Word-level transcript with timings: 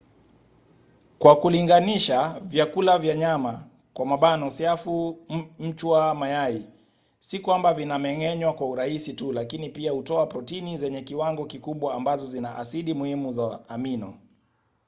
kwa 1.19 1.35
kulinganisha 1.35 2.39
vyakula 2.43 2.97
vya 2.99 3.11
wanyama 3.11 3.67
siafu 4.49 5.17
mchwa 5.59 6.15
mayai 6.15 6.65
si 7.19 7.39
kwamba 7.39 7.73
vinameng’enywa 7.73 8.53
kwa 8.53 8.67
urahisi 8.69 9.13
tu 9.13 9.31
lakini 9.31 9.69
pia 9.69 9.91
hutoa 9.91 10.27
protini 10.27 10.77
zenye 10.77 11.01
kiwango 11.01 11.45
kikubwa 11.45 11.93
ambazo 11.95 12.25
zina 12.27 12.55
asidi 12.55 12.93
muhimu 12.93 13.31
za 13.31 13.69
amino 13.69 14.17